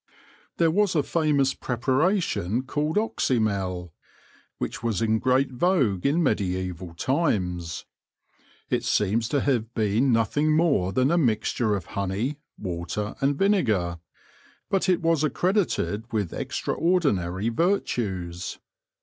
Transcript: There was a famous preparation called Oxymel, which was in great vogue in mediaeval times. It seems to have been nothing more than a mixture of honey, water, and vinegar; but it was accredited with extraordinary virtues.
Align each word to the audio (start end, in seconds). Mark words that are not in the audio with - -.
There 0.57 0.71
was 0.71 0.95
a 0.95 1.03
famous 1.03 1.53
preparation 1.53 2.63
called 2.63 2.97
Oxymel, 2.97 3.91
which 4.57 4.81
was 4.81 4.99
in 4.99 5.19
great 5.19 5.51
vogue 5.51 6.07
in 6.07 6.23
mediaeval 6.23 6.95
times. 6.95 7.85
It 8.71 8.83
seems 8.83 9.29
to 9.29 9.41
have 9.41 9.75
been 9.75 10.11
nothing 10.11 10.53
more 10.53 10.91
than 10.91 11.11
a 11.11 11.19
mixture 11.19 11.75
of 11.75 11.85
honey, 11.93 12.37
water, 12.57 13.13
and 13.21 13.37
vinegar; 13.37 13.99
but 14.71 14.89
it 14.89 15.03
was 15.03 15.23
accredited 15.23 16.11
with 16.11 16.33
extraordinary 16.33 17.49
virtues. 17.49 18.57